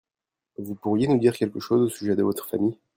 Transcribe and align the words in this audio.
Vous 0.57 0.73
pourriez 0.73 1.07
nous 1.07 1.19
dire 1.19 1.37
quelque 1.37 1.59
chose 1.59 1.81
au 1.83 1.87
sujet 1.89 2.15
de 2.15 2.23
votre 2.23 2.47
famille? 2.49 2.75